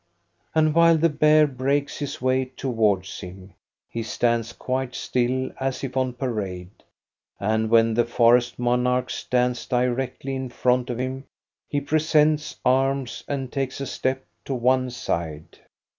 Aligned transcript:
And 0.55 0.73
while 0.73 0.97
the 0.97 1.09
bear 1.09 1.45
breaks 1.45 1.99
his 1.99 2.19
way 2.19 2.45
towards 2.45 3.19
him, 3.19 3.53
he 3.87 4.01
stands 4.01 4.51
quite 4.51 4.95
still 4.95 5.51
as 5.59 5.83
if 5.83 5.95
on 5.95 6.13
parade, 6.13 6.71
and 7.39 7.69
when 7.69 7.93
the 7.93 8.05
forest 8.05 8.57
monarch 8.57 9.11
stands 9.11 9.67
directly 9.67 10.33
in 10.33 10.49
front 10.49 10.89
of 10.89 10.97
him, 10.99 11.25
he 11.69 11.79
presents 11.79 12.55
arms 12.65 13.23
and 13.27 13.51
takes 13.51 13.79
a 13.79 13.85
step 13.85 14.25
to 14.45 14.55
one 14.55 14.89
side. 14.89 15.59